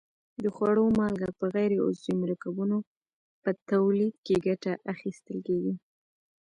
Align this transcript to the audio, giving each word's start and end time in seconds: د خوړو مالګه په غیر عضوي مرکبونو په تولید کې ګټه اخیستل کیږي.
د 0.43 0.45
خوړو 0.55 0.85
مالګه 0.99 1.29
په 1.39 1.45
غیر 1.55 1.71
عضوي 1.85 2.13
مرکبونو 2.23 2.77
په 3.43 3.49
تولید 3.71 4.15
کې 4.25 4.35
ګټه 4.47 4.73
اخیستل 4.93 5.37
کیږي. 5.47 5.73